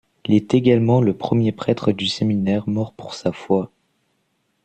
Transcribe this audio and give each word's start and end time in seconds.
Il 0.25 0.33
est 0.33 0.55
également 0.55 0.99
le 0.99 1.15
premier 1.15 1.51
prêtre 1.51 1.91
du 1.91 2.07
séminaire 2.07 2.67
mort 2.67 2.91
pour 2.91 3.13
sa 3.13 3.31
foi. 3.31 3.69